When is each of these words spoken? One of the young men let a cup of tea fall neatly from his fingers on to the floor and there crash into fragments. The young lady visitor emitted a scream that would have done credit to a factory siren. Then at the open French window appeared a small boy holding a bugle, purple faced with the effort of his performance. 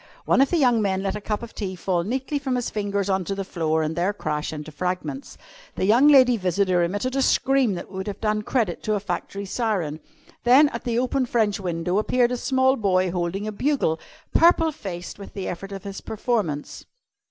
One 0.25 0.41
of 0.41 0.49
the 0.49 0.57
young 0.57 0.81
men 0.81 1.03
let 1.03 1.15
a 1.15 1.21
cup 1.21 1.43
of 1.43 1.53
tea 1.53 1.75
fall 1.75 2.03
neatly 2.03 2.39
from 2.39 2.55
his 2.55 2.71
fingers 2.71 3.07
on 3.07 3.23
to 3.25 3.35
the 3.35 3.43
floor 3.43 3.83
and 3.83 3.95
there 3.95 4.13
crash 4.13 4.51
into 4.51 4.71
fragments. 4.71 5.37
The 5.75 5.85
young 5.85 6.07
lady 6.07 6.37
visitor 6.37 6.81
emitted 6.81 7.15
a 7.15 7.21
scream 7.21 7.75
that 7.75 7.91
would 7.91 8.07
have 8.07 8.19
done 8.19 8.41
credit 8.41 8.81
to 8.81 8.95
a 8.95 8.99
factory 8.99 9.45
siren. 9.45 9.99
Then 10.43 10.69
at 10.69 10.85
the 10.85 10.97
open 10.97 11.27
French 11.27 11.59
window 11.59 11.99
appeared 11.99 12.31
a 12.31 12.37
small 12.37 12.77
boy 12.77 13.11
holding 13.11 13.45
a 13.45 13.51
bugle, 13.51 13.99
purple 14.33 14.71
faced 14.71 15.19
with 15.19 15.35
the 15.35 15.47
effort 15.47 15.71
of 15.71 15.83
his 15.83 16.01
performance. 16.01 16.87